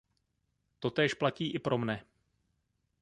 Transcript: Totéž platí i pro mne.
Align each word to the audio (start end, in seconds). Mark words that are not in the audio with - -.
Totéž 0.79 1.13
platí 1.13 1.53
i 1.55 1.59
pro 1.59 1.77
mne. 1.77 2.05